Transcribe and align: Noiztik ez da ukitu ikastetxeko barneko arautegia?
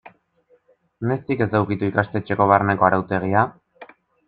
Noiztik 1.09 1.43
ez 1.47 1.49
da 1.51 1.61
ukitu 1.67 1.91
ikastetxeko 1.91 2.49
barneko 2.55 2.91
arautegia? 2.91 3.47